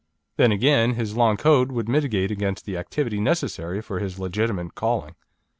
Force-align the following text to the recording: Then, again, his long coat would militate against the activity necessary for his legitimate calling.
Then, 0.35 0.51
again, 0.51 0.95
his 0.95 1.15
long 1.15 1.37
coat 1.37 1.71
would 1.71 1.87
militate 1.87 2.31
against 2.31 2.65
the 2.65 2.75
activity 2.75 3.19
necessary 3.19 3.81
for 3.83 3.99
his 3.99 4.17
legitimate 4.17 4.73
calling. 4.73 5.13